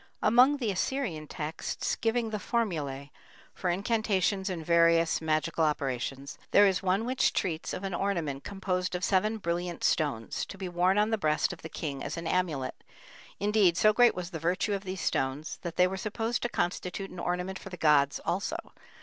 Among 0.23 0.57
the 0.57 0.71
Assyrian 0.71 1.27
texts 1.27 1.95
giving 1.95 2.31
the 2.31 2.39
formulæ 2.39 3.11
for 3.53 3.69
incantations 3.69 4.49
and 4.49 4.65
various 4.65 5.21
magical 5.21 5.63
operations, 5.63 6.39
there 6.49 6.65
is 6.65 6.81
one 6.81 7.05
which 7.05 7.33
treats 7.33 7.71
of 7.71 7.83
an 7.83 7.93
ornament 7.93 8.43
composed 8.43 8.95
of 8.95 9.03
seven 9.03 9.37
brilliant 9.37 9.83
stones, 9.83 10.43
to 10.47 10.57
be 10.57 10.67
worn 10.67 10.97
on 10.97 11.11
the 11.11 11.19
breast 11.19 11.53
of 11.53 11.61
the 11.61 11.69
king 11.69 12.03
as 12.03 12.17
an 12.17 12.25
amulet; 12.25 12.83
indeed, 13.39 13.77
so 13.77 13.93
great 13.93 14.15
was 14.15 14.31
the 14.31 14.39
virtue 14.39 14.73
of 14.73 14.85
these 14.85 15.01
stones 15.01 15.59
that 15.61 15.75
they 15.75 15.85
were 15.85 15.97
supposed 15.97 16.41
to 16.41 16.49
constitute 16.49 17.11
an 17.11 17.19
ornament 17.19 17.59
for 17.59 17.69
the 17.69 17.77
gods 17.77 18.19
also. 18.25 18.57